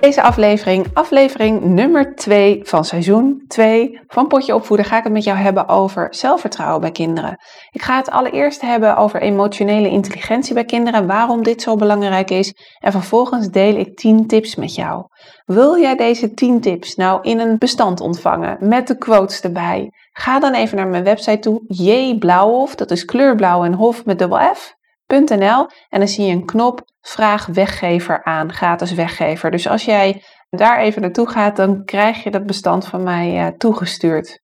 [0.00, 5.24] Deze aflevering, aflevering nummer 2 van seizoen 2 van Potje Opvoeden, ga ik het met
[5.24, 7.38] jou hebben over zelfvertrouwen bij kinderen.
[7.70, 12.54] Ik ga het allereerst hebben over emotionele intelligentie bij kinderen, waarom dit zo belangrijk is.
[12.78, 15.06] En vervolgens deel ik 10 tips met jou.
[15.44, 19.90] Wil jij deze 10 tips nou in een bestand ontvangen met de quotes erbij?
[20.12, 24.54] Ga dan even naar mijn website toe, jblauwhof, dat is kleurblauw en hof met dubbel
[24.54, 24.76] F.
[25.08, 29.50] en dan zie je een knop vraag weggever aan, gratis weggever.
[29.50, 33.46] Dus als jij daar even naartoe gaat, dan krijg je dat bestand van mij uh,
[33.46, 34.40] toegestuurd.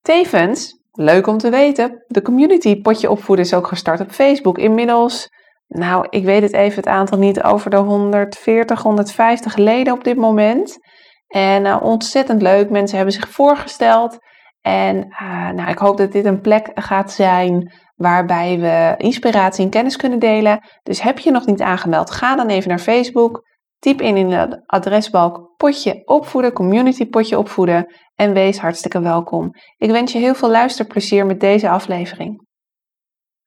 [0.00, 4.58] Tevens, leuk om te weten, de community Potje Opvoeden is ook gestart op Facebook.
[4.58, 5.28] Inmiddels,
[5.66, 10.16] nou, ik weet het even het aantal niet, over de 140, 150 leden op dit
[10.16, 10.78] moment.
[11.26, 14.18] En uh, ontzettend leuk, mensen hebben zich voorgesteld.
[14.60, 19.70] En uh, nou, ik hoop dat dit een plek gaat zijn waarbij we inspiratie en
[19.70, 20.60] kennis kunnen delen.
[20.82, 23.50] Dus heb je nog niet aangemeld, ga dan even naar Facebook.
[23.78, 29.50] Typ in in de adresbalk potje opvoeden, community potje opvoeden en wees hartstikke welkom.
[29.76, 32.46] Ik wens je heel veel luisterplezier met deze aflevering.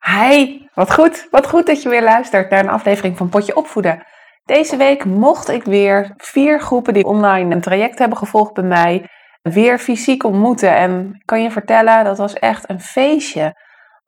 [0.05, 4.05] Hi, wat goed, wat goed dat je weer luistert naar een aflevering van Potje Opvoeden.
[4.43, 9.09] Deze week mocht ik weer vier groepen die online een traject hebben gevolgd bij mij,
[9.41, 10.75] weer fysiek ontmoeten.
[10.75, 13.64] En ik kan je vertellen, dat was echt een feestje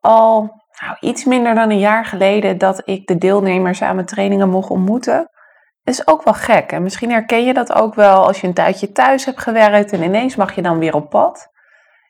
[0.08, 4.50] al nou, iets minder dan een jaar geleden dat ik de deelnemers aan mijn trainingen
[4.50, 5.30] mocht ontmoeten.
[5.84, 6.72] Is ook wel gek.
[6.72, 10.04] En misschien herken je dat ook wel als je een tijdje thuis hebt gewerkt en
[10.04, 11.48] ineens mag je dan weer op pad.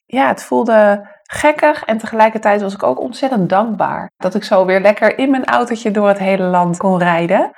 [0.06, 4.80] Ja, het voelde gekkig en tegelijkertijd was ik ook ontzettend dankbaar dat ik zo weer
[4.80, 7.52] lekker in mijn autootje door het hele land kon rijden.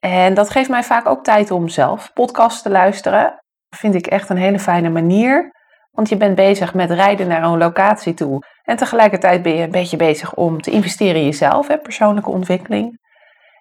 [0.00, 3.38] En dat geeft mij vaak ook tijd om zelf podcasts te luisteren.
[3.76, 5.52] Vind ik echt een hele fijne manier.
[5.94, 8.44] Want je bent bezig met rijden naar een locatie toe.
[8.62, 12.98] En tegelijkertijd ben je een beetje bezig om te investeren in jezelf, hè, persoonlijke ontwikkeling.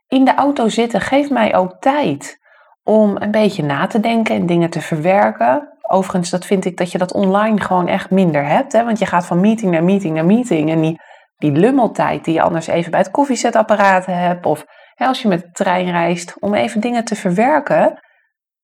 [0.08, 2.38] In de auto zitten geeft mij ook tijd
[2.84, 5.78] om een beetje na te denken en dingen te verwerken.
[5.82, 8.72] Overigens, dat vind ik dat je dat online gewoon echt minder hebt.
[8.74, 8.84] Hè?
[8.84, 10.70] Want je gaat van meeting naar meeting naar meeting.
[10.70, 11.02] En die,
[11.38, 14.46] die lummeltijd die je anders even bij het koffiezetapparaat hebt.
[14.46, 14.66] Of
[14.96, 18.00] hè, als je met de trein reist, om even dingen te verwerken.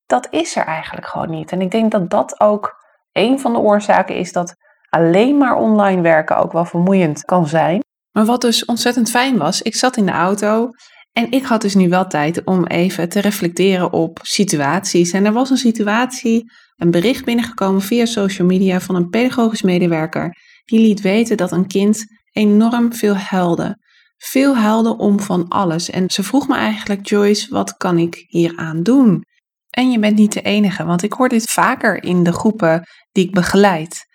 [0.06, 1.52] Dat is er eigenlijk gewoon niet.
[1.52, 2.79] En ik denk dat dat ook
[3.12, 4.56] een van de oorzaken is dat
[4.90, 7.84] alleen maar online werken ook wel vermoeiend kan zijn.
[8.12, 10.70] Maar wat dus ontzettend fijn was, ik zat in de auto
[11.12, 15.12] en ik had dus nu wel tijd om even te reflecteren op situaties.
[15.12, 20.36] En er was een situatie, een bericht binnengekomen via social media van een pedagogisch medewerker.
[20.66, 23.78] Die liet weten dat een kind enorm veel huilde.
[24.18, 25.90] Veel huilde om van alles.
[25.90, 29.24] En ze vroeg me eigenlijk, Joyce, wat kan ik hieraan doen?
[29.70, 33.26] En je bent niet de enige, want ik hoor dit vaker in de groepen die
[33.26, 34.06] ik begeleid.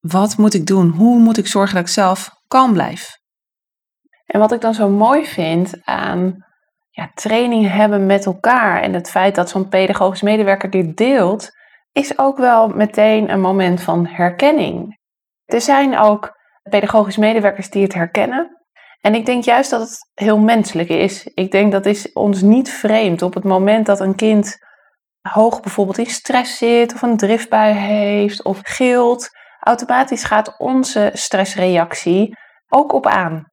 [0.00, 0.88] Wat moet ik doen?
[0.88, 3.18] Hoe moet ik zorgen dat ik zelf kalm blijf?
[4.26, 6.44] En wat ik dan zo mooi vind aan
[6.90, 11.50] ja, training hebben met elkaar en het feit dat zo'n pedagogisch medewerker dit deelt,
[11.92, 14.98] is ook wel meteen een moment van herkenning.
[15.44, 18.58] Er zijn ook pedagogisch medewerkers die het herkennen.
[19.00, 21.24] En ik denk juist dat het heel menselijk is.
[21.24, 24.56] Ik denk dat is ons niet vreemd op het moment dat een kind
[25.20, 32.36] hoog bijvoorbeeld in stress zit of een driftbui heeft of gilt, automatisch gaat onze stressreactie
[32.68, 33.48] ook op aan.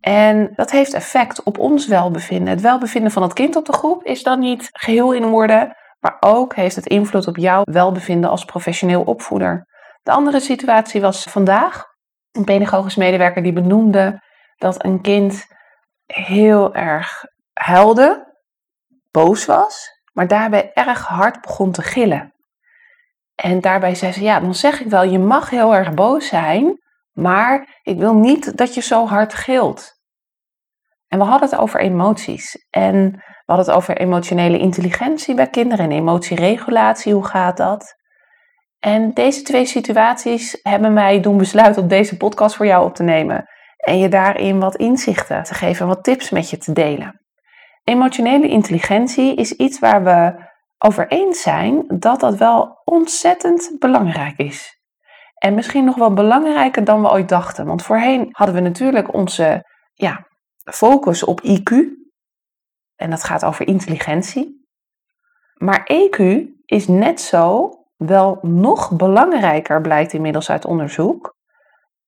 [0.00, 2.48] En dat heeft effect op ons welbevinden.
[2.48, 6.16] Het welbevinden van het kind op de groep is dan niet geheel in orde, maar
[6.20, 9.66] ook heeft het invloed op jouw welbevinden als professioneel opvoeder.
[10.02, 11.84] De andere situatie was vandaag.
[12.30, 14.22] Een pedagogisch medewerker die benoemde
[14.56, 15.46] dat een kind
[16.06, 18.34] heel erg huilde,
[19.10, 22.34] boos was, maar daarbij erg hard begon te gillen.
[23.34, 26.78] En daarbij zei ze, ja, dan zeg ik wel, je mag heel erg boos zijn,
[27.12, 29.92] maar ik wil niet dat je zo hard gilt.
[31.08, 32.66] En we hadden het over emoties.
[32.70, 37.94] En we hadden het over emotionele intelligentie bij kinderen en emotieregulatie, hoe gaat dat?
[38.78, 43.02] En deze twee situaties hebben mij doen besluiten om deze podcast voor jou op te
[43.02, 43.44] nemen.
[43.76, 47.19] En je daarin wat inzichten te geven, wat tips met je te delen.
[47.84, 50.48] Emotionele intelligentie is iets waar we
[50.78, 54.78] over eens zijn dat dat wel ontzettend belangrijk is.
[55.34, 57.66] En misschien nog wel belangrijker dan we ooit dachten.
[57.66, 60.26] Want voorheen hadden we natuurlijk onze ja,
[60.72, 61.74] focus op IQ.
[62.96, 64.68] En dat gaat over intelligentie.
[65.54, 71.34] Maar EQ is net zo, wel nog belangrijker, blijkt inmiddels uit onderzoek,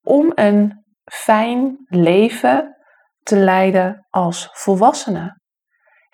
[0.01, 2.77] om een fijn leven
[3.23, 5.41] te leiden als volwassene.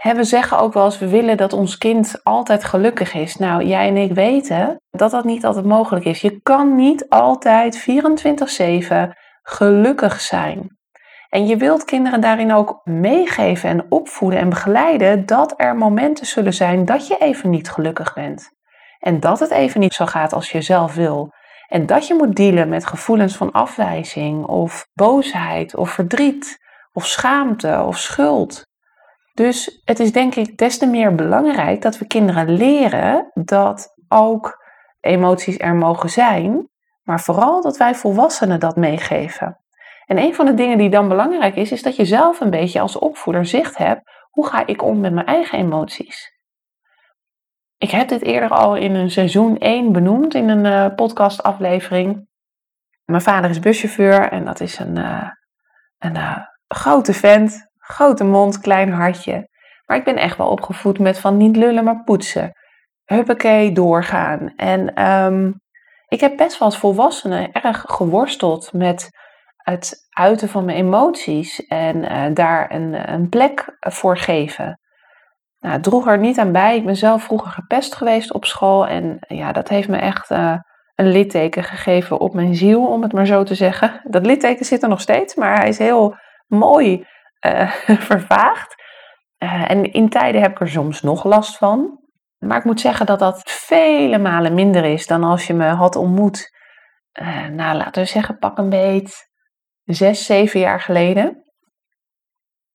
[0.04, 3.36] We zeggen ook wel eens, we willen dat ons kind altijd gelukkig is.
[3.36, 6.22] Nou, jij en ik weten dat dat niet altijd mogelijk is.
[6.22, 10.78] Je kan niet altijd 24/7 gelukkig zijn.
[11.30, 16.54] En je wilt kinderen daarin ook meegeven en opvoeden en begeleiden dat er momenten zullen
[16.54, 18.50] zijn dat je even niet gelukkig bent.
[19.00, 21.34] En dat het even niet zo gaat als je zelf wil.
[21.68, 26.57] En dat je moet dealen met gevoelens van afwijzing of boosheid of verdriet
[26.92, 28.68] of schaamte of schuld.
[29.40, 34.64] Dus het is denk ik des te meer belangrijk dat we kinderen leren dat ook
[35.00, 36.70] emoties er mogen zijn,
[37.04, 39.60] maar vooral dat wij volwassenen dat meegeven.
[40.06, 42.80] En een van de dingen die dan belangrijk is, is dat je zelf een beetje
[42.80, 44.02] als opvoeder zicht hebt.
[44.30, 46.32] Hoe ga ik om met mijn eigen emoties?
[47.78, 52.28] Ik heb dit eerder al in een seizoen 1 benoemd in een uh, podcastaflevering.
[53.06, 55.30] Mijn vader is buschauffeur en dat is een, uh,
[55.98, 56.38] een uh,
[56.68, 59.50] grote vent, grote mond, klein hartje.
[59.86, 62.52] Maar ik ben echt wel opgevoed met van niet lullen, maar poetsen.
[63.06, 64.54] Huppakee, doorgaan.
[64.56, 65.60] En um,
[66.08, 69.10] ik heb best wel als volwassene erg geworsteld met
[69.58, 74.80] het uiten van mijn emoties en uh, daar een, een, plek voor geven.
[75.60, 76.78] Nou, het droeg er niet aan bij.
[76.78, 80.56] Ik ben zelf vroeger gepest geweest op school en ja, dat heeft me echt uh,
[80.96, 84.02] een litteken gegeven op mijn ziel, om het maar zo te zeggen.
[84.04, 86.16] Dat litteken zit er nog steeds, maar hij is heel
[86.48, 87.06] mooi
[87.46, 87.72] uh,
[88.12, 88.76] vervaagd.
[89.38, 91.98] en in tijden heb ik er soms nog last van.
[92.38, 95.96] Maar ik moet zeggen dat dat vele malen minder is dan als je me had
[95.96, 96.50] ontmoet.
[97.52, 99.30] nou, laten we zeggen, pak een beet
[99.96, 101.44] zes, zeven jaar geleden.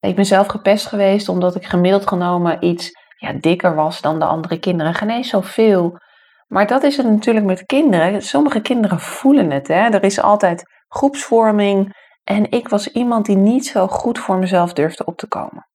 [0.00, 4.24] Ik ben zelf gepest geweest omdat ik gemiddeld genomen iets ja, dikker was dan de
[4.24, 4.94] andere kinderen.
[4.94, 5.98] Geen eens zoveel.
[6.46, 8.22] Maar dat is het natuurlijk met kinderen.
[8.22, 9.68] Sommige kinderen voelen het.
[9.68, 9.74] Hè?
[9.74, 12.02] Er is altijd groepsvorming.
[12.24, 15.68] En ik was iemand die niet zo goed voor mezelf durfde op te komen.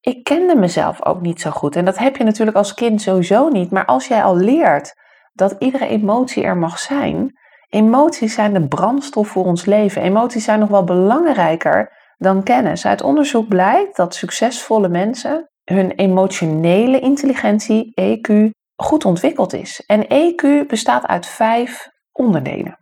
[0.00, 1.76] Ik kende mezelf ook niet zo goed.
[1.76, 3.70] En dat heb je natuurlijk als kind sowieso niet.
[3.70, 4.94] Maar als jij al leert
[5.32, 7.38] dat iedere emotie er mag zijn,
[7.70, 10.02] Emoties zijn de brandstof voor ons leven.
[10.02, 12.86] Emoties zijn nog wel belangrijker dan kennis.
[12.86, 19.82] Uit onderzoek blijkt dat succesvolle mensen hun emotionele intelligentie, EQ, goed ontwikkeld is.
[19.86, 22.78] En EQ bestaat uit vijf onderdelen.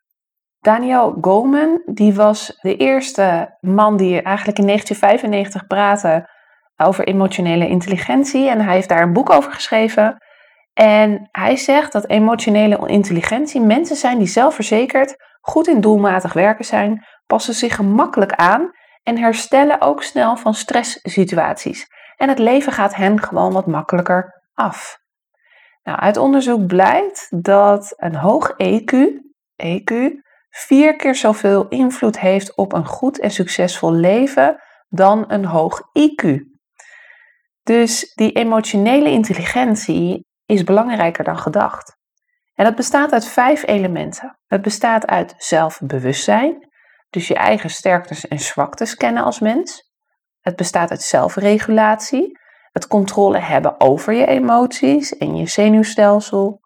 [0.69, 6.29] Daniel Goleman, die was de eerste man die eigenlijk in 1995 praatte
[6.77, 8.49] over emotionele intelligentie.
[8.49, 10.17] En hij heeft daar een boek over geschreven.
[10.73, 17.05] En hij zegt dat emotionele intelligentie mensen zijn die zelfverzekerd, goed in doelmatig werken zijn,
[17.27, 18.71] passen zich gemakkelijk aan
[19.03, 21.87] en herstellen ook snel van stresssituaties.
[22.17, 24.99] En het leven gaat hen gewoon wat makkelijker af.
[25.83, 28.93] Nou, uit onderzoek blijkt dat een hoog EQ,
[29.57, 35.81] EQ vier keer zoveel invloed heeft op een goed en succesvol leven dan een hoog
[35.81, 36.39] IQ.
[37.63, 41.97] Dus die emotionele intelligentie is belangrijker dan gedacht.
[42.55, 44.39] En dat bestaat uit vijf elementen.
[44.47, 46.69] Het bestaat uit zelfbewustzijn,
[47.11, 49.93] dus je eigen sterktes en zwaktes kennen als mens.
[50.41, 52.39] Het bestaat uit zelfregulatie,
[52.73, 56.61] het controle hebben over je emoties en je zenuwstelsel.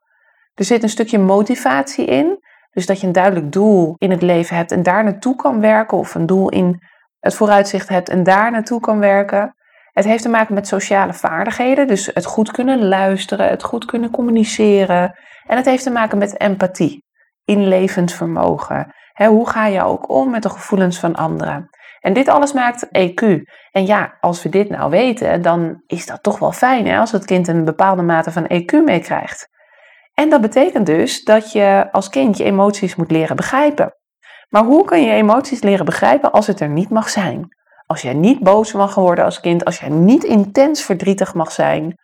[0.54, 4.56] Er zit een stukje motivatie in, dus dat je een duidelijk doel in het leven
[4.56, 6.82] hebt en daar naartoe kan werken, of een doel in
[7.18, 9.54] het vooruitzicht hebt en daar naartoe kan werken.
[9.92, 14.10] Het heeft te maken met sociale vaardigheden, dus het goed kunnen luisteren, het goed kunnen
[14.10, 15.18] communiceren.
[15.46, 17.04] En het heeft te maken met empathie,
[17.44, 18.94] inlevend vermogen.
[19.14, 21.68] hoe ga je ook om met de gevoelens van anderen?
[22.00, 23.42] En dit alles maakt EQ.
[23.70, 27.12] En ja, als we dit nou weten, dan is dat toch wel fijn hè, als
[27.12, 29.48] het kind een bepaalde mate van EQ meekrijgt.
[30.14, 33.94] En dat betekent dus dat je als kind je emoties moet leren begrijpen.
[34.48, 37.56] Maar hoe kun je emoties leren begrijpen als het er niet mag zijn?
[37.86, 41.94] Als jij niet boos mag worden als kind, als jij niet intens verdrietig mag zijn.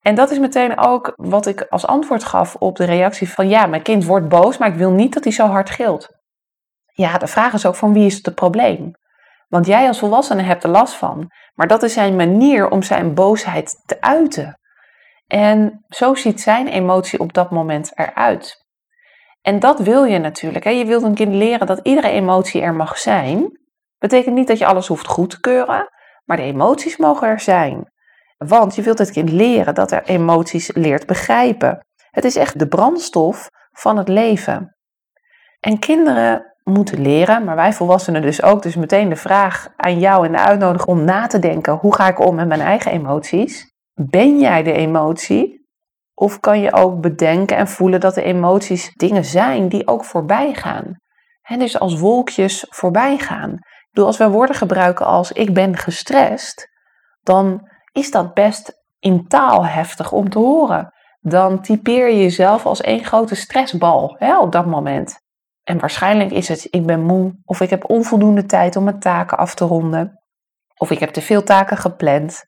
[0.00, 3.66] En dat is meteen ook wat ik als antwoord gaf op de reactie van ja,
[3.66, 6.08] mijn kind wordt boos, maar ik wil niet dat hij zo hard gilt.
[6.92, 8.90] Ja, de vraag is ook van wie is het, het probleem?
[9.48, 13.14] Want jij als volwassene hebt er last van, maar dat is zijn manier om zijn
[13.14, 14.58] boosheid te uiten.
[15.26, 18.66] En zo ziet zijn emotie op dat moment eruit.
[19.42, 20.64] En dat wil je natuurlijk.
[20.64, 20.70] Hè?
[20.70, 23.60] Je wilt een kind leren dat iedere emotie er mag zijn.
[23.98, 25.88] Betekent niet dat je alles hoeft goed te keuren,
[26.24, 27.90] maar de emoties mogen er zijn.
[28.36, 31.86] Want je wilt het kind leren dat er emoties leert begrijpen.
[32.10, 34.76] Het is echt de brandstof van het leven.
[35.60, 38.62] En kinderen moeten leren, maar wij volwassenen dus ook.
[38.62, 42.08] Dus meteen de vraag aan jou en de uitnodiging om na te denken: hoe ga
[42.08, 43.71] ik om met mijn eigen emoties?
[43.94, 45.66] Ben jij de emotie?
[46.14, 50.54] Of kan je ook bedenken en voelen dat de emoties dingen zijn die ook voorbij
[50.54, 50.96] gaan?
[51.42, 53.52] En dus als wolkjes voorbij gaan.
[53.52, 56.68] Ik bedoel, als we woorden gebruiken als ik ben gestrest,
[57.20, 60.92] dan is dat best in taal heftig om te horen.
[61.20, 65.20] Dan typeer je jezelf als één grote stressbal hè, op dat moment.
[65.62, 69.38] En waarschijnlijk is het ik ben moe of ik heb onvoldoende tijd om mijn taken
[69.38, 70.22] af te ronden.
[70.76, 72.44] Of ik heb te veel taken gepland.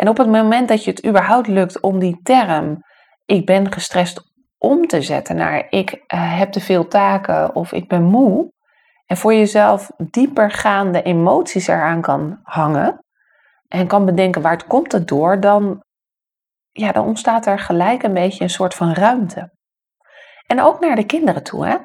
[0.00, 2.82] En op het moment dat je het überhaupt lukt om die term
[3.26, 4.22] ik ben gestrest
[4.58, 8.52] om te zetten naar ik uh, heb te veel taken of ik ben moe.
[9.06, 13.04] En voor jezelf diepergaande emoties eraan kan hangen.
[13.68, 15.40] En kan bedenken waar het komt het door.
[15.40, 15.84] Dan,
[16.70, 19.52] ja, dan ontstaat er gelijk een beetje een soort van ruimte.
[20.46, 21.66] En ook naar de kinderen toe.
[21.66, 21.76] Hè?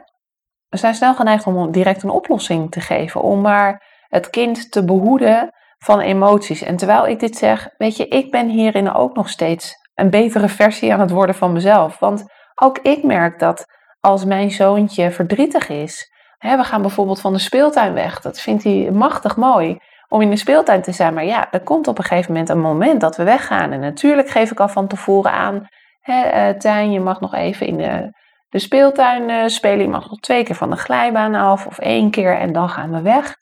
[0.68, 3.22] We zijn snel geneigd om direct een oplossing te geven.
[3.22, 5.54] Om maar het kind te behoeden
[5.86, 6.62] van emoties.
[6.62, 10.48] En terwijl ik dit zeg, weet je, ik ben hierin ook nog steeds een betere
[10.48, 12.00] versie aan het worden van mezelf.
[12.00, 12.26] Want
[12.56, 13.66] ook ik merk dat
[14.00, 18.64] als mijn zoontje verdrietig is, hè, we gaan bijvoorbeeld van de speeltuin weg, dat vindt
[18.64, 19.78] hij machtig mooi
[20.08, 21.14] om in de speeltuin te zijn.
[21.14, 23.72] Maar ja, er komt op een gegeven moment een moment dat we weggaan.
[23.72, 25.68] En natuurlijk geef ik al van tevoren aan,
[26.00, 28.12] hè, uh, Tijn, je mag nog even in de,
[28.50, 29.82] de speeltuin uh, spelen.
[29.82, 32.92] Je mag nog twee keer van de glijbaan af of één keer en dan gaan
[32.92, 33.36] we weg.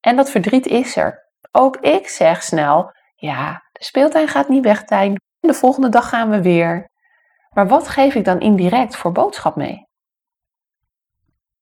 [0.00, 1.23] En dat verdriet is er.
[1.56, 5.20] Ook ik zeg snel, ja, de speeltuin gaat niet weg, Tijn.
[5.40, 6.90] De volgende dag gaan we weer.
[7.50, 9.86] Maar wat geef ik dan indirect voor boodschap mee?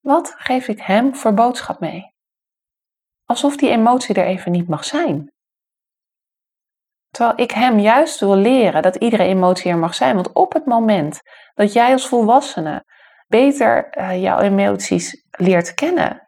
[0.00, 2.14] Wat geef ik hem voor boodschap mee?
[3.24, 5.32] Alsof die emotie er even niet mag zijn.
[7.10, 10.14] Terwijl ik hem juist wil leren dat iedere emotie er mag zijn.
[10.14, 11.20] Want op het moment
[11.54, 12.84] dat jij als volwassene
[13.28, 16.21] beter uh, jouw emoties leert kennen,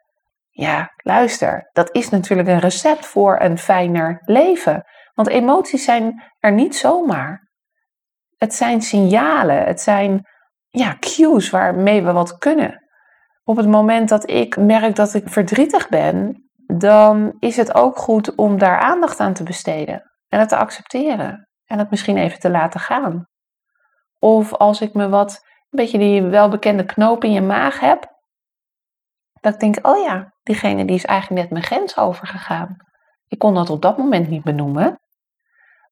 [0.56, 4.84] ja, luister, dat is natuurlijk een recept voor een fijner leven.
[5.14, 7.50] Want emoties zijn er niet zomaar.
[8.36, 10.26] Het zijn signalen, het zijn
[10.68, 12.82] ja, cues waarmee we wat kunnen.
[13.44, 18.34] Op het moment dat ik merk dat ik verdrietig ben, dan is het ook goed
[18.34, 22.50] om daar aandacht aan te besteden en het te accepteren en het misschien even te
[22.50, 23.26] laten gaan.
[24.18, 28.12] Of als ik me wat, een beetje die welbekende knoop in je maag heb,
[29.40, 32.76] dat ik denk, oh ja, diegene die is eigenlijk net mijn grens overgegaan.
[33.28, 35.00] Ik kon dat op dat moment niet benoemen,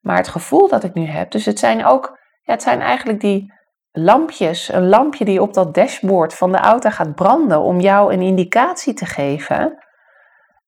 [0.00, 3.52] maar het gevoel dat ik nu heb, dus het zijn ook, het zijn eigenlijk die
[3.90, 8.22] lampjes, een lampje die op dat dashboard van de auto gaat branden om jou een
[8.22, 9.82] indicatie te geven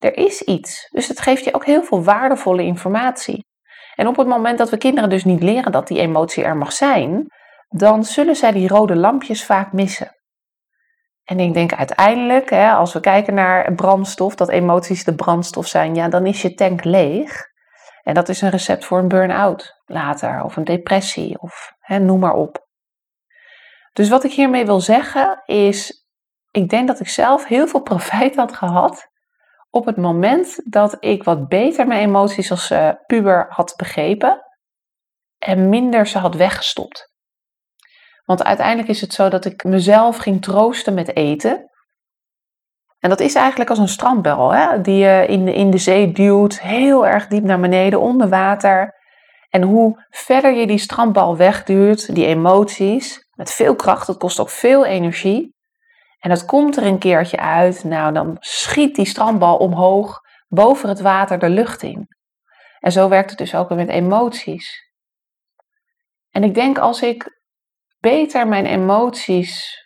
[0.05, 0.89] er is iets.
[0.91, 3.47] Dus het geeft je ook heel veel waardevolle informatie.
[3.95, 6.73] En op het moment dat we kinderen dus niet leren dat die emotie er mag
[6.73, 7.27] zijn,
[7.69, 10.17] dan zullen zij die rode lampjes vaak missen.
[11.25, 15.95] En ik denk uiteindelijk, hè, als we kijken naar brandstof, dat emoties de brandstof zijn,
[15.95, 17.53] ja, dan is je tank leeg.
[18.03, 22.21] En dat is een recept voor een burn-out later, of een depressie, of hè, noem
[22.21, 22.67] maar op.
[23.93, 26.07] Dus wat ik hiermee wil zeggen is,
[26.51, 29.13] ik denk dat ik zelf heel veel profijt had gehad
[29.71, 34.43] op het moment dat ik wat beter mijn emoties als uh, puber had begrepen
[35.39, 37.14] en minder ze had weggestopt.
[38.25, 41.71] Want uiteindelijk is het zo dat ik mezelf ging troosten met eten.
[42.99, 46.13] En dat is eigenlijk als een strandbel hè, die je in de, in de zee
[46.13, 48.95] duwt, heel erg diep naar beneden, onder water.
[49.49, 54.51] En hoe verder je die strandbal wegduwt, die emoties, met veel kracht, dat kost ook
[54.51, 55.55] veel energie,
[56.25, 61.01] en dat komt er een keertje uit, nou dan schiet die strandbal omhoog boven het
[61.01, 62.07] water de lucht in.
[62.79, 64.93] En zo werkt het dus ook met emoties.
[66.31, 67.43] En ik denk als ik
[68.05, 69.83] beter mijn emoties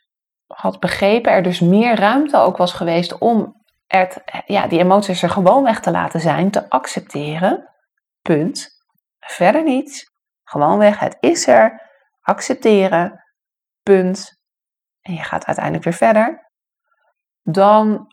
[0.47, 3.57] had begrepen, er dus meer ruimte ook was geweest om
[3.87, 7.71] het, ja, die emoties er gewoon weg te laten zijn, te accepteren.
[8.23, 8.69] Punt.
[9.19, 10.05] Verder niets.
[10.45, 10.99] Gewoon weg.
[10.99, 11.87] Het is er.
[12.21, 13.25] Accepteren.
[13.83, 14.39] Punt
[15.09, 16.51] en je gaat uiteindelijk weer verder,
[17.43, 18.07] dan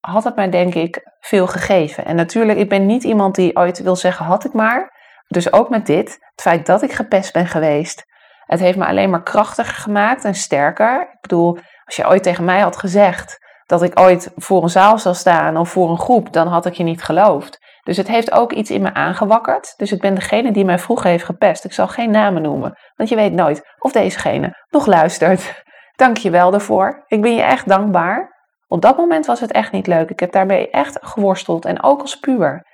[0.00, 2.04] had het mij denk ik veel gegeven.
[2.04, 4.98] En natuurlijk, ik ben niet iemand die ooit wil zeggen had ik maar.
[5.28, 8.04] Dus ook met dit, het feit dat ik gepest ben geweest,
[8.50, 11.00] het heeft me alleen maar krachtiger gemaakt en sterker.
[11.00, 14.98] Ik bedoel, als je ooit tegen mij had gezegd dat ik ooit voor een zaal
[14.98, 17.58] zou staan of voor een groep, dan had ik je niet geloofd.
[17.82, 19.74] Dus het heeft ook iets in me aangewakkerd.
[19.76, 21.64] Dus ik ben degene die mij vroeger heeft gepest.
[21.64, 25.62] Ik zal geen namen noemen, want je weet nooit of dezegene nog luistert.
[25.96, 27.04] Dank je wel daarvoor.
[27.06, 28.38] Ik ben je echt dankbaar.
[28.66, 30.10] Op dat moment was het echt niet leuk.
[30.10, 31.64] Ik heb daarmee echt geworsteld.
[31.64, 32.66] En ook als puber.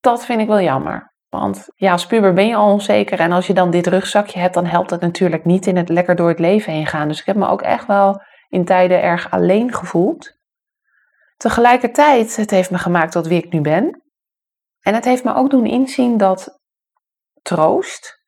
[0.00, 1.11] Dat vind ik wel jammer.
[1.32, 3.20] Want ja, als puber ben je al onzeker.
[3.20, 6.16] En als je dan dit rugzakje hebt, dan helpt het natuurlijk niet in het lekker
[6.16, 7.08] door het leven heen gaan.
[7.08, 10.32] Dus ik heb me ook echt wel in tijden erg alleen gevoeld.
[11.36, 14.02] Tegelijkertijd, het heeft me gemaakt tot wie ik nu ben.
[14.80, 16.58] En het heeft me ook doen inzien dat
[17.42, 18.22] troost,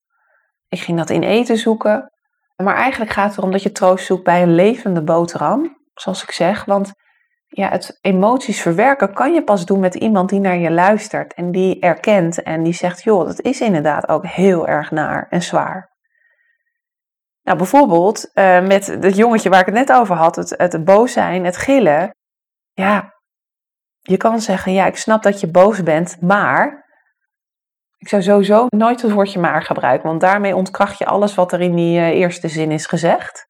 [0.68, 2.12] ik ging dat in eten zoeken,
[2.56, 6.30] maar eigenlijk gaat het erom dat je troost zoekt bij een levende boterham, zoals ik
[6.30, 6.64] zeg.
[6.64, 6.92] Want
[7.56, 11.50] ja, het emoties verwerken kan je pas doen met iemand die naar je luistert en
[11.50, 15.92] die erkent en die zegt, joh, dat is inderdaad ook heel erg naar en zwaar.
[17.42, 21.12] Nou, bijvoorbeeld uh, met het jongetje waar ik het net over had, het, het boos
[21.12, 22.14] zijn, het gillen.
[22.72, 23.14] Ja,
[24.00, 26.84] je kan zeggen, ja, ik snap dat je boos bent, maar
[27.96, 31.60] ik zou sowieso nooit het woordje maar gebruiken, want daarmee ontkracht je alles wat er
[31.60, 33.46] in die uh, eerste zin is gezegd.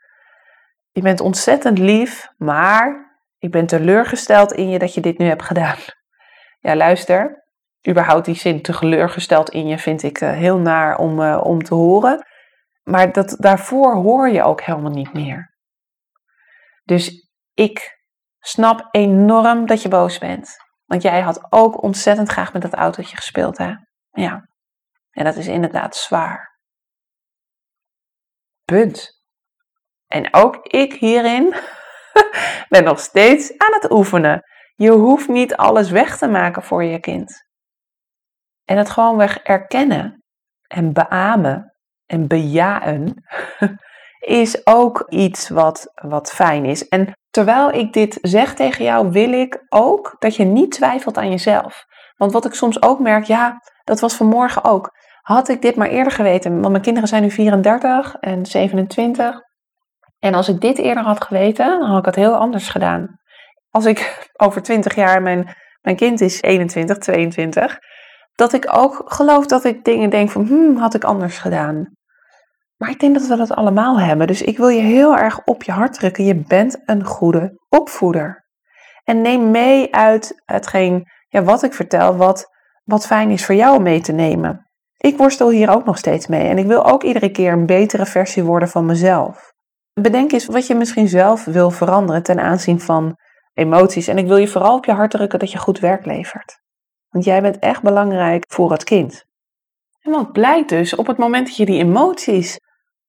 [0.90, 3.12] Je bent ontzettend lief, maar
[3.44, 5.78] ik ben teleurgesteld in je dat je dit nu hebt gedaan.
[6.58, 7.44] Ja, luister,
[7.88, 11.74] überhaupt die zin teleurgesteld in je vind ik uh, heel naar om, uh, om te
[11.74, 12.26] horen.
[12.82, 15.54] Maar dat, daarvoor hoor je ook helemaal niet meer.
[16.82, 17.98] Dus ik
[18.38, 20.56] snap enorm dat je boos bent.
[20.84, 23.74] Want jij had ook ontzettend graag met dat autootje gespeeld, hè?
[24.10, 24.48] Ja.
[25.10, 26.58] En dat is inderdaad zwaar.
[28.64, 29.22] Punt.
[30.06, 31.54] En ook ik hierin
[32.68, 34.42] ben nog steeds aan het oefenen.
[34.75, 37.44] Je hoeft niet alles weg te maken voor je kind.
[38.64, 40.25] En het gewoon weg erkennen
[40.66, 41.75] en beamen
[42.06, 43.25] en bejaen
[44.18, 46.88] is ook iets wat, wat fijn is.
[46.88, 51.30] En terwijl ik dit zeg tegen jou, wil ik ook dat je niet twijfelt aan
[51.30, 51.85] jezelf.
[52.16, 54.90] Want wat ik soms ook merk, ja, dat was vanmorgen ook.
[55.21, 59.40] Had ik dit maar eerder geweten, want mijn kinderen zijn nu 34 en 27.
[60.24, 63.18] En als ik dit eerder had geweten, dan had ik het heel anders gedaan.
[63.70, 67.78] Als ik over 20 jaar, mijn, mijn kind is 21, 22,
[68.34, 71.88] dat ik ook geloof dat ik dingen denk van, hmm, had ik anders gedaan.
[72.76, 74.26] Maar ik denk dat we dat allemaal hebben.
[74.26, 76.24] Dus ik wil je heel erg op je hart drukken.
[76.24, 78.44] Je bent een goede opvoeder.
[79.04, 82.46] En neem mee uit hetgeen, ja, wat ik vertel, wat,
[82.84, 84.70] wat fijn is voor jou om mee te nemen.
[84.96, 86.48] Ik worstel hier ook nog steeds mee.
[86.48, 89.53] En ik wil ook iedere keer een betere versie worden van mezelf.
[90.00, 93.16] Bedenk eens wat je misschien zelf wil veranderen ten aanzien van
[93.52, 94.09] emoties.
[94.09, 96.59] En ik wil je vooral op je hart drukken dat je goed werk levert.
[97.09, 99.24] Want jij bent echt belangrijk voor het kind.
[100.00, 102.59] En wat blijkt dus, op het moment dat je die emoties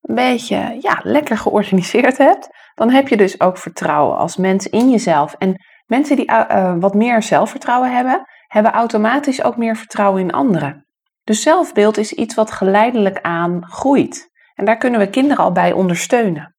[0.02, 4.90] een beetje ja, lekker georganiseerd hebt, dan heb je dus ook vertrouwen als mens in
[4.90, 5.34] jezelf.
[5.34, 10.86] En mensen die uh, wat meer zelfvertrouwen hebben, hebben automatisch ook meer vertrouwen in anderen.
[11.24, 14.30] Dus zelfbeeld is iets wat geleidelijk aan groeit.
[14.54, 16.55] En daar kunnen we kinderen al bij ondersteunen.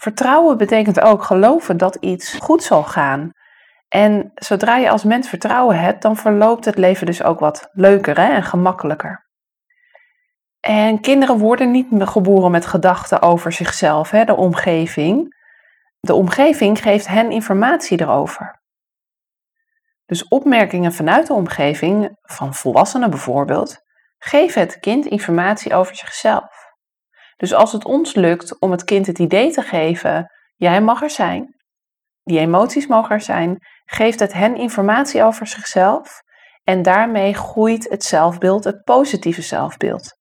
[0.00, 3.30] Vertrouwen betekent ook geloven dat iets goed zal gaan.
[3.88, 8.16] En zodra je als mens vertrouwen hebt, dan verloopt het leven dus ook wat leuker
[8.16, 9.24] hè, en gemakkelijker.
[10.60, 15.34] En kinderen worden niet geboren met gedachten over zichzelf, hè, de omgeving.
[16.00, 18.62] De omgeving geeft hen informatie erover.
[20.06, 23.76] Dus opmerkingen vanuit de omgeving, van volwassenen bijvoorbeeld,
[24.18, 26.55] geven het kind informatie over zichzelf.
[27.36, 31.10] Dus als het ons lukt om het kind het idee te geven, jij mag er
[31.10, 31.54] zijn,
[32.22, 36.22] die emoties mogen er zijn, geeft het hen informatie over zichzelf
[36.64, 40.14] en daarmee groeit het zelfbeeld, het positieve zelfbeeld.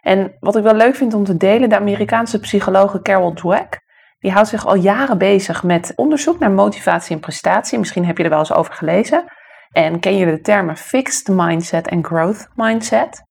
[0.00, 3.80] En wat ik wel leuk vind om te delen, de Amerikaanse psychologe Carol Dweck,
[4.18, 7.78] die houdt zich al jaren bezig met onderzoek naar motivatie en prestatie.
[7.78, 9.24] Misschien heb je er wel eens over gelezen.
[9.68, 13.22] En ken je de termen fixed mindset en growth mindset?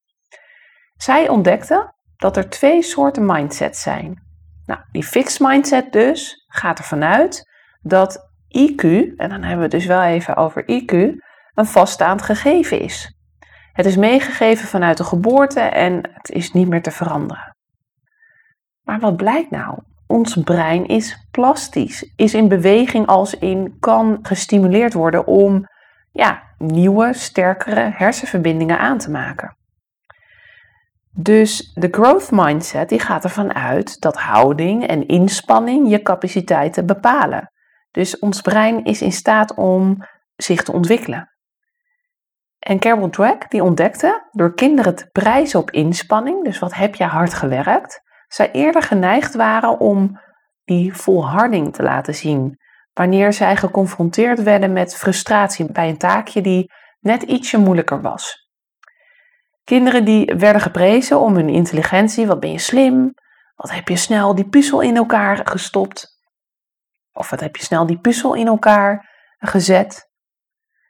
[0.96, 4.21] Zij ontdekte dat er twee soorten mindsets zijn.
[4.65, 7.49] Nou, die fixed mindset dus gaat ervan uit
[7.82, 8.84] dat IQ,
[9.17, 10.91] en dan hebben we het dus wel even over IQ,
[11.53, 13.15] een vaststaand gegeven is.
[13.73, 17.56] Het is meegegeven vanuit de geboorte en het is niet meer te veranderen.
[18.84, 19.80] Maar wat blijkt nou?
[20.08, 25.65] Ons brein is plastisch, is in beweging als in kan gestimuleerd worden om
[26.12, 29.56] ja, nieuwe, sterkere hersenverbindingen aan te maken.
[31.19, 37.51] Dus de growth mindset die gaat ervan uit dat houding en inspanning je capaciteiten bepalen.
[37.91, 39.97] Dus ons brein is in staat om
[40.36, 41.32] zich te ontwikkelen.
[42.60, 47.03] En Carol Dweck die ontdekte door kinderen te prijzen op inspanning, dus wat heb je
[47.03, 50.19] hard gewerkt, zij eerder geneigd waren om
[50.63, 52.58] die volharding te laten zien.
[52.93, 58.46] Wanneer zij geconfronteerd werden met frustratie bij een taakje die net ietsje moeilijker was.
[59.67, 62.27] Kinderen die werden geprezen om hun intelligentie.
[62.27, 63.13] Wat ben je slim?
[63.56, 66.08] Wat heb je snel die puzzel in elkaar gestopt?
[67.13, 70.10] Of wat heb je snel die puzzel in elkaar gezet?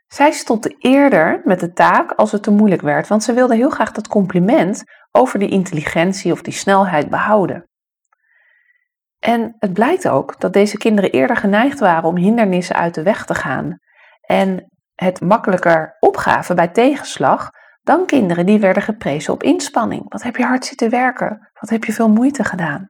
[0.08, 3.70] Zij stopte eerder met de taak als het te moeilijk werd, want ze wilde heel
[3.70, 7.70] graag dat compliment over die intelligentie of die snelheid behouden.
[9.20, 13.26] En het blijkt ook dat deze kinderen eerder geneigd waren om hindernissen uit de weg
[13.26, 13.78] te gaan
[14.22, 17.50] en het makkelijker opgaven bij tegenslag
[17.88, 20.06] dan kinderen die werden geprezen op inspanning.
[20.10, 21.50] Wat heb je hard zitten werken?
[21.60, 22.90] Wat heb je veel moeite gedaan?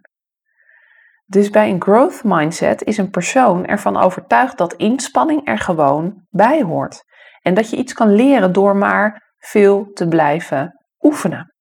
[1.26, 6.62] Dus bij een growth mindset is een persoon ervan overtuigd dat inspanning er gewoon bij
[6.62, 7.04] hoort.
[7.42, 11.54] En dat je iets kan leren door maar veel te blijven oefenen.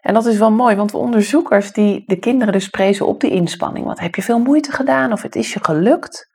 [0.00, 3.30] En dat is wel mooi, want de onderzoekers die de kinderen dus prezen op die
[3.30, 3.86] inspanning.
[3.86, 6.28] Wat heb je veel moeite gedaan of het is je gelukt?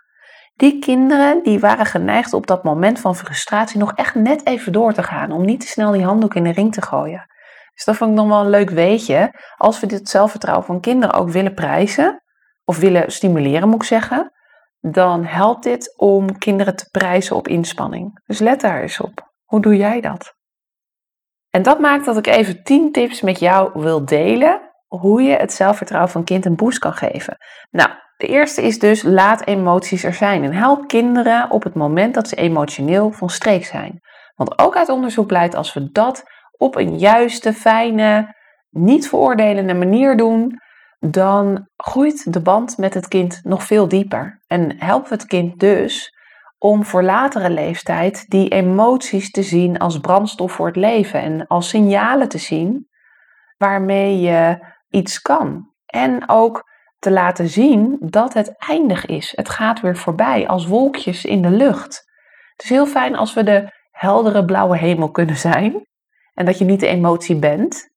[0.53, 4.93] Die kinderen die waren geneigd op dat moment van frustratie nog echt net even door
[4.93, 5.31] te gaan.
[5.31, 7.25] Om niet te snel die handdoek in de ring te gooien.
[7.73, 9.33] Dus dat vond ik nog wel een leuk weetje.
[9.57, 12.23] Als we dit zelfvertrouwen van kinderen ook willen prijzen,
[12.65, 14.31] of willen stimuleren moet ik zeggen,
[14.79, 18.21] dan helpt dit om kinderen te prijzen op inspanning.
[18.25, 19.31] Dus let daar eens op.
[19.43, 20.35] Hoe doe jij dat?
[21.49, 25.53] En dat maakt dat ik even 10 tips met jou wil delen hoe je het
[25.53, 27.37] zelfvertrouwen van kind een boost kan geven.
[27.69, 32.13] Nou, de eerste is dus laat emoties er zijn en help kinderen op het moment
[32.13, 33.99] dat ze emotioneel van streek zijn.
[34.35, 36.23] Want ook uit onderzoek blijkt als we dat
[36.57, 38.35] op een juiste, fijne,
[38.69, 40.61] niet veroordelende manier doen,
[40.99, 44.41] dan groeit de band met het kind nog veel dieper.
[44.47, 46.13] En helpt het kind dus
[46.57, 51.69] om voor latere leeftijd die emoties te zien als brandstof voor het leven en als
[51.69, 52.87] signalen te zien
[53.57, 55.71] waarmee je iets kan.
[55.85, 56.71] En ook
[57.03, 59.33] te laten zien dat het eindig is.
[59.35, 62.03] Het gaat weer voorbij als wolkjes in de lucht.
[62.51, 65.85] Het is heel fijn als we de heldere blauwe hemel kunnen zijn
[66.33, 67.89] en dat je niet de emotie bent,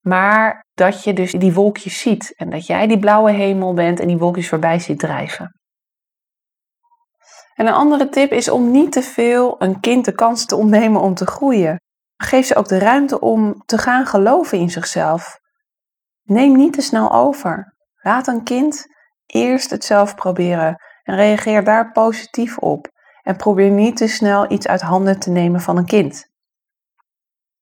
[0.00, 4.06] maar dat je dus die wolkjes ziet en dat jij die blauwe hemel bent en
[4.06, 5.58] die wolkjes voorbij ziet drijven.
[7.54, 11.00] En een andere tip is om niet te veel een kind de kans te ontnemen
[11.00, 11.80] om te groeien.
[12.16, 15.38] Geef ze ook de ruimte om te gaan geloven in zichzelf.
[16.22, 17.73] Neem niet te snel over.
[18.04, 18.86] Laat een kind
[19.26, 22.88] eerst het zelf proberen en reageer daar positief op.
[23.22, 26.24] En probeer niet te snel iets uit handen te nemen van een kind.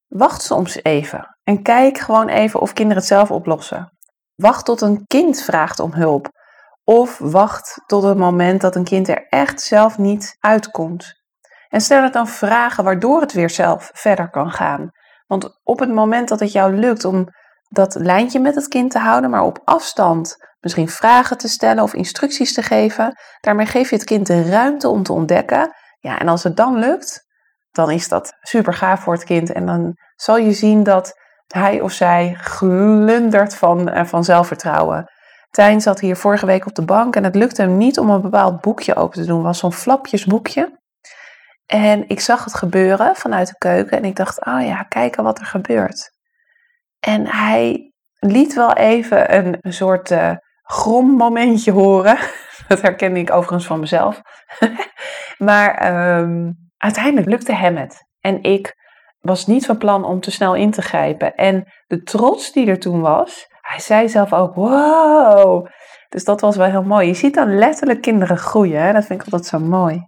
[0.09, 3.93] Wacht soms even en kijk gewoon even of kinderen het zelf oplossen.
[4.35, 6.29] Wacht tot een kind vraagt om hulp.
[6.85, 11.15] Of wacht tot het moment dat een kind er echt zelf niet uitkomt.
[11.69, 14.91] En stel het dan vragen waardoor het weer zelf verder kan gaan.
[15.27, 17.29] Want op het moment dat het jou lukt om
[17.73, 21.95] dat lijntje met het kind te houden, maar op afstand misschien vragen te stellen of
[21.95, 25.75] instructies te geven, daarmee geef je het kind de ruimte om te ontdekken.
[25.99, 27.27] Ja, en als het dan lukt,
[27.71, 29.53] dan is dat super gaaf voor het kind.
[29.53, 35.11] En dan zal je zien dat hij of zij glundert van, eh, van zelfvertrouwen.
[35.51, 38.21] Tijn zat hier vorige week op de bank en het lukte hem niet om een
[38.21, 39.37] bepaald boekje open te doen.
[39.37, 40.81] Het was zo'n flapjesboekje.
[41.67, 45.39] En ik zag het gebeuren vanuit de keuken en ik dacht, oh ja, kijken wat
[45.39, 46.11] er gebeurt.
[47.07, 52.19] En hij liet wel even een, soort uh, grommomentje horen.
[52.69, 54.21] Dat herkende ik overigens van mezelf.
[55.39, 58.07] maar um, uiteindelijk lukte hem het.
[58.21, 58.75] En ik
[59.21, 61.35] was niet van plan om te snel in te grijpen.
[61.35, 65.67] En de trots die er toen was, hij zei zelf ook: wow.
[66.09, 67.07] Dus dat was wel heel mooi.
[67.07, 68.83] Je ziet dan letterlijk kinderen groeien.
[68.83, 68.93] Hè?
[68.93, 70.07] Dat vind ik altijd zo mooi.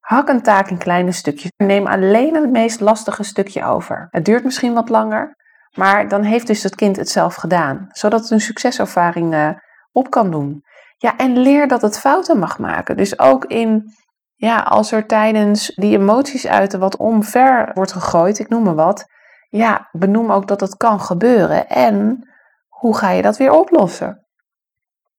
[0.00, 1.50] Hak een taak in kleine stukjes.
[1.56, 4.06] Neem alleen het meest lastige stukje over.
[4.10, 5.36] Het duurt misschien wat langer,
[5.76, 7.86] maar dan heeft dus het kind het zelf gedaan.
[7.92, 9.50] Zodat het een succeservaring uh,
[9.92, 10.64] op kan doen.
[10.96, 12.96] Ja, en leer dat het fouten mag maken.
[12.96, 13.92] Dus ook in
[14.34, 19.04] ja, als er tijdens die emoties uiten wat omver wordt gegooid, ik noem maar wat,
[19.48, 21.68] ja, benoem ook dat het kan gebeuren.
[21.68, 22.28] En
[22.68, 24.26] hoe ga je dat weer oplossen?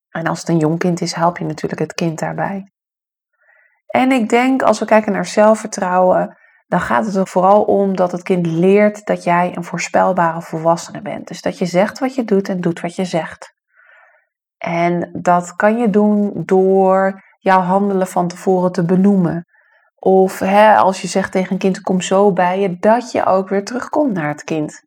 [0.10, 2.72] En als het een jong kind is, help je natuurlijk het kind daarbij.
[3.88, 6.38] En ik denk, als we kijken naar zelfvertrouwen,
[6.72, 11.02] dan gaat het er vooral om dat het kind leert dat jij een voorspelbare volwassene
[11.02, 11.28] bent.
[11.28, 13.54] Dus dat je zegt wat je doet en doet wat je zegt.
[14.58, 19.46] En dat kan je doen door jouw handelen van tevoren te benoemen.
[19.96, 23.50] Of hè, als je zegt tegen een kind, kom zo bij je, dat je ook
[23.50, 24.84] weer terugkomt naar het kind.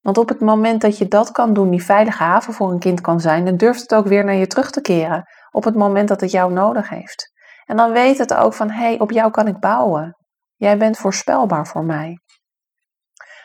[0.00, 3.00] Want op het moment dat je dat kan doen, die veilige haven voor een kind
[3.00, 5.24] kan zijn, dan durft het ook weer naar je terug te keren.
[5.50, 7.32] Op het moment dat het jou nodig heeft.
[7.64, 10.15] En dan weet het ook van, hé, hey, op jou kan ik bouwen.
[10.56, 12.18] Jij bent voorspelbaar voor mij.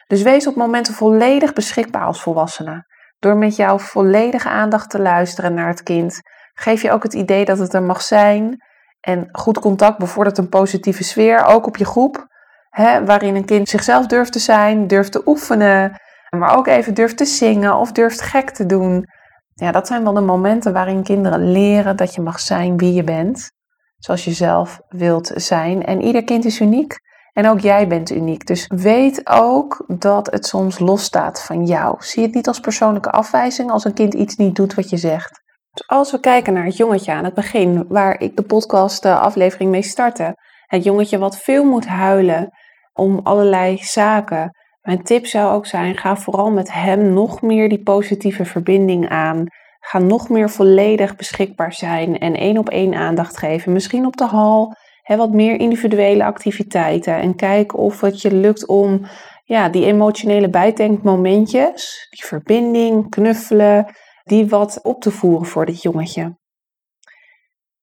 [0.08, 2.86] Dus wees op momenten volledig beschikbaar als volwassene.
[3.20, 6.20] Door met jouw volledige aandacht te luisteren naar het kind,
[6.54, 8.64] geef je ook het idee dat het er mag zijn.
[9.00, 12.28] En goed contact bevordert een positieve sfeer, ook op je groep.
[12.70, 16.00] Hè, waarin een kind zichzelf durft te zijn, durft te oefenen,
[16.38, 19.06] maar ook even durft te zingen of durft gek te doen.
[19.54, 23.04] Ja, dat zijn wel de momenten waarin kinderen leren dat je mag zijn wie je
[23.04, 23.52] bent,
[24.02, 25.86] zoals je zelf wilt zijn.
[25.86, 27.00] En ieder kind is uniek
[27.34, 28.48] En ook jij bent uniek.
[28.48, 31.96] Dus weet ook dat het soms losstaat van jou.
[32.00, 35.42] Zie het niet als persoonlijke afwijzing als een kind iets niet doet wat je zegt.
[35.72, 39.16] Dus als we kijken naar het jongetje aan het begin, waar ik de podcast de
[39.16, 40.36] aflevering mee startte.
[40.66, 42.50] Het jongetje wat veel moet huilen
[42.94, 44.58] om allerlei zaken.
[44.82, 49.46] Mijn tip zou ook zijn: ga vooral met hem nog meer die positieve verbinding aan.
[49.84, 53.74] Ga nog meer volledig beschikbaar zijn en één op één aandacht geven.
[53.74, 57.16] Misschien op de hal, hè, wat meer individuele activiteiten.
[57.16, 59.06] En kijk of het je lukt om
[59.44, 66.40] ja, die emotionele bijtankmomentjes, die verbinding, knuffelen, die wat op te voeren voor dit jongetje.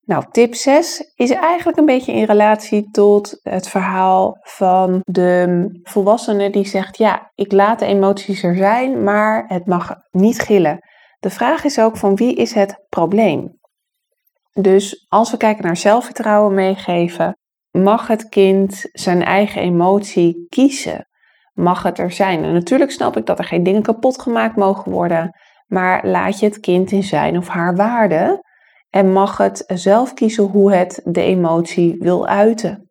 [0.08, 6.50] Nou, tip 6 is eigenlijk een beetje in relatie tot het verhaal van de volwassene
[6.50, 10.78] die zegt: Ja, ik laat de emoties er zijn, maar het mag niet gillen.
[11.18, 13.58] De vraag is ook van wie is het probleem?
[14.52, 17.36] Dus als we kijken naar zelfvertrouwen meegeven,
[17.70, 21.08] mag het kind zijn eigen emotie kiezen?
[21.52, 22.44] Mag het er zijn?
[22.44, 26.46] En natuurlijk snap ik dat er geen dingen kapot gemaakt mogen worden, maar laat je
[26.46, 28.44] het kind in zijn of haar waarde
[28.90, 32.90] en mag het zelf kiezen hoe het de emotie wil uiten.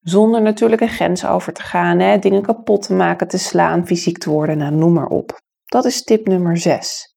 [0.00, 4.18] Zonder natuurlijk een grens over te gaan, hè, dingen kapot te maken, te slaan, fysiek
[4.18, 5.40] te worden, nou, noem maar op.
[5.64, 7.15] Dat is tip nummer 6.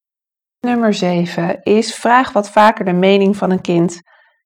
[0.59, 4.01] Nummer 7 is vraag wat vaker de mening van een kind.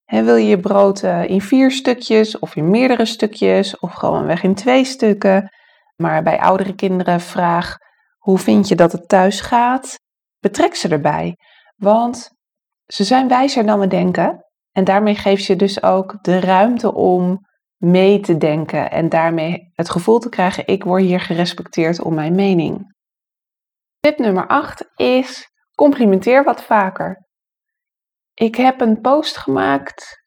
[0.05, 4.43] wil je je brood eh, in vier stukjes of in meerdere stukjes of gewoon weg
[4.43, 5.49] in twee stukken?
[5.95, 7.77] Maar bij oudere kinderen vraag
[8.17, 9.99] hoe vind je dat het thuis gaat?
[10.39, 11.37] Betrek ze erbij,
[11.75, 12.29] want
[12.85, 14.45] ze zijn wijzer dan we denken.
[14.71, 17.39] En daarmee geef je dus ook de ruimte om
[17.77, 22.35] mee te denken en daarmee het gevoel te krijgen: ik word hier gerespecteerd om mijn
[22.35, 22.95] mening.
[23.99, 27.25] Tip nummer 8 is Complimenteer wat vaker.
[28.33, 30.23] Ik heb een post gemaakt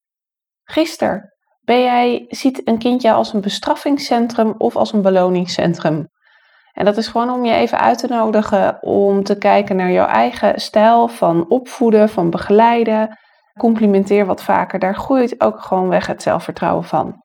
[0.65, 1.35] gisteren.
[1.61, 6.09] Ben jij, ziet een kindje als een bestraffingscentrum of als een beloningscentrum?
[6.73, 10.07] En dat is gewoon om je even uit te nodigen om te kijken naar jouw
[10.07, 13.19] eigen stijl van opvoeden, van begeleiden.
[13.59, 17.23] Complimenteer wat vaker, daar groeit ook gewoon weg het zelfvertrouwen van.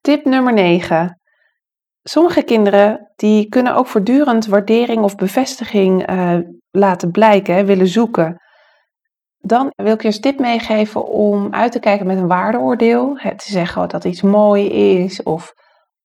[0.00, 1.20] Tip nummer 9.
[2.02, 6.38] Sommige kinderen die kunnen ook voortdurend waardering of bevestiging uh,
[6.70, 8.36] laten blijken, willen zoeken.
[9.38, 13.14] Dan wil ik je een tip meegeven om uit te kijken met een waardeoordeel.
[13.14, 15.52] Te zeggen dat iets mooi is of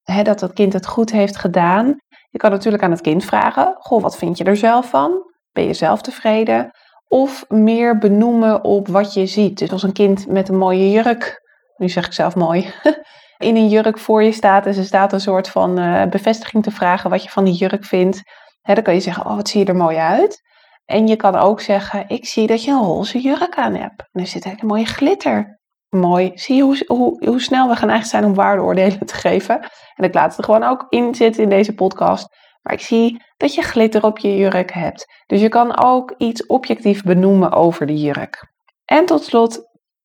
[0.04, 1.95] hè, dat het kind het goed heeft gedaan.
[2.30, 5.34] Je kan natuurlijk aan het kind vragen: Goh, wat vind je er zelf van?
[5.51, 6.71] Ben je zelf tevreden?
[7.08, 9.58] Of meer benoemen op wat je ziet.
[9.58, 11.41] Dus als een kind met een mooie jurk,
[11.78, 12.73] nu zeg ik zelf mooi,
[13.38, 16.71] in een jurk voor je staat en ze staat een soort van uh, bevestiging te
[16.71, 18.21] vragen wat je van die jurk vindt.
[18.62, 20.41] Dan kan je zeggen: Oh, wat zie je er mooi uit?
[20.86, 24.04] En je kan ook zeggen, ik zie dat je een roze jurk aan hebt.
[24.12, 25.60] En er zit een mooie glitter.
[25.89, 26.32] Mooi.
[26.36, 29.60] Zie je hoe, hoe, hoe snel we geneigd zijn om waardeoordelen te geven?
[29.95, 32.28] En ik laat het gewoon ook in zitten in deze podcast.
[32.62, 35.06] Maar ik zie dat je glitter op je jurk hebt.
[35.26, 38.54] Dus je kan ook iets objectief benoemen over de jurk.
[38.86, 39.62] En tot slot,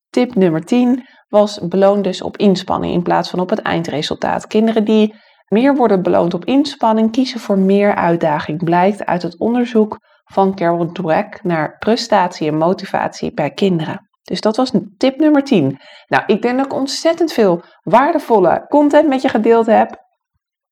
[0.09, 4.47] tip nummer 10 was beloon dus op inspanning in plaats van op het eindresultaat.
[4.47, 5.15] Kinderen die
[5.47, 9.99] meer worden beloond op inspanning kiezen voor meer uitdaging, blijkt uit het onderzoek
[10.31, 14.09] van Carol Dweck naar prestatie en motivatie bij kinderen.
[14.21, 15.79] Dus dat was tip nummer 10.
[16.07, 20.05] Nou, ik denk dat ik ontzettend veel waardevolle content met je gedeeld heb.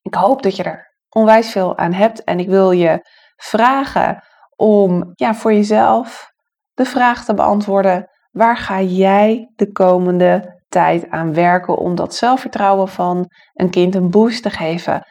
[0.02, 3.00] Ik hoop dat je er onwijs veel aan hebt en ik wil je
[3.36, 4.24] vragen
[4.56, 6.32] om ja, voor jezelf
[6.74, 12.88] de vraag te beantwoorden: waar ga jij de komende tijd aan werken om dat zelfvertrouwen
[12.88, 15.04] van een kind een boost te geven?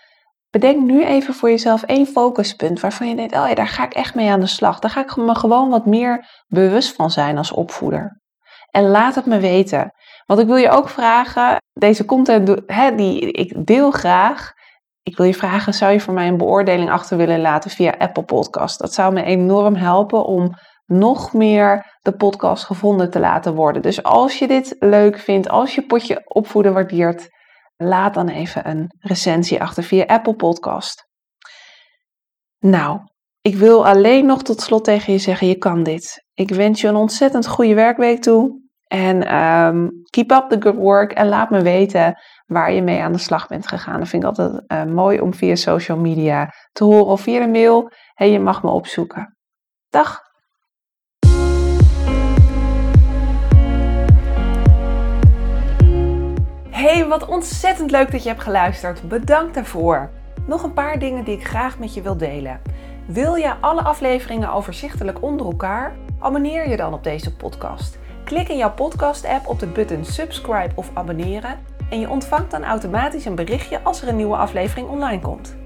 [0.50, 3.94] Bedenk nu even voor jezelf één focuspunt waarvan je denkt, oh ja, daar ga ik
[3.94, 4.78] echt mee aan de slag.
[4.78, 8.20] Daar ga ik me gewoon wat meer bewust van zijn als opvoeder.
[8.70, 9.92] En laat het me weten.
[10.26, 12.46] Want ik wil je ook vragen, deze content
[12.96, 14.52] die ik deel graag.
[15.02, 18.24] Ik wil je vragen, zou je voor mij een beoordeling achter willen laten via Apple
[18.24, 18.78] Podcast?
[18.78, 20.54] Dat zou me enorm helpen om
[20.86, 23.82] nog meer de podcast gevonden te laten worden.
[23.82, 27.28] Dus als je dit leuk vindt, als je potje opvoeden waardeert,
[27.78, 31.06] laat dan even een recensie achter via Apple Podcast.
[32.58, 33.00] Nou,
[33.40, 36.26] ik wil alleen nog tot slot tegen je zeggen: je kan dit.
[36.34, 38.66] Ik wens je een ontzettend goede werkweek toe.
[38.86, 43.12] En um, keep up the good work en laat me weten waar je mee aan
[43.12, 43.98] de slag bent gegaan.
[43.98, 47.50] Dat vind ik altijd uh, mooi om via social media te horen of via een
[47.50, 47.90] mail.
[48.14, 49.36] Hey, je mag me opzoeken.
[49.88, 50.27] Dag!
[56.78, 59.08] Hey, wat ontzettend leuk dat je hebt geluisterd.
[59.08, 60.10] Bedankt daarvoor.
[60.46, 62.60] Nog een paar dingen die ik graag met je wil delen.
[63.06, 65.96] Wil je alle afleveringen overzichtelijk onder elkaar?
[66.18, 67.98] Abonneer je dan op deze podcast.
[68.24, 71.58] Klik in jouw podcast-app op de button subscribe of abonneren
[71.90, 75.56] en je ontvangt dan automatisch een berichtje als er een nieuwe aflevering online komt.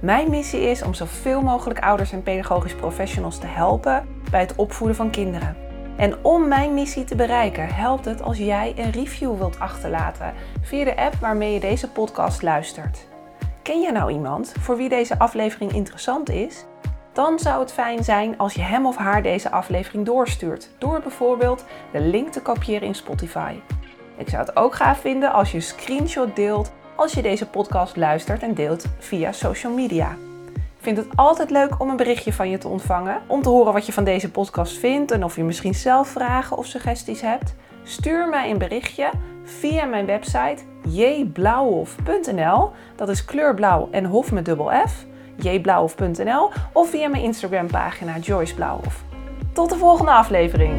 [0.00, 4.96] Mijn missie is om zoveel mogelijk ouders en pedagogisch professionals te helpen bij het opvoeden
[4.96, 5.67] van kinderen.
[5.98, 10.32] En om mijn missie te bereiken, helpt het als jij een review wilt achterlaten
[10.62, 13.06] via de app waarmee je deze podcast luistert.
[13.62, 16.64] Ken je nou iemand voor wie deze aflevering interessant is?
[17.12, 21.64] Dan zou het fijn zijn als je hem of haar deze aflevering doorstuurt, door bijvoorbeeld
[21.92, 23.54] de link te kopiëren in Spotify.
[24.16, 27.96] Ik zou het ook gaaf vinden als je een screenshot deelt als je deze podcast
[27.96, 30.27] luistert en deelt via social media.
[30.88, 33.86] Vind het altijd leuk om een berichtje van je te ontvangen, om te horen wat
[33.86, 37.54] je van deze podcast vindt en of je misschien zelf vragen of suggesties hebt.
[37.82, 39.10] Stuur mij een berichtje
[39.44, 42.70] via mijn website jblauwhof.nl.
[42.96, 45.06] Dat is kleurblauw en hof met dubbel F.
[45.36, 49.04] jblauwhof.nl of via mijn Instagram pagina Joyce Blauwhof.
[49.52, 50.72] Tot de volgende aflevering.